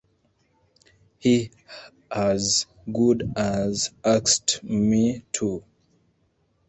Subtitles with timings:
[1.19, 1.51] He
[2.09, 5.63] as good as asked me to.